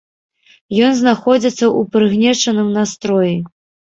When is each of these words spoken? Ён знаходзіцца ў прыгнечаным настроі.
Ён 0.85 0.95
знаходзіцца 0.99 1.51
ў 1.51 1.81
прыгнечаным 1.95 2.71
настроі. 2.81 3.35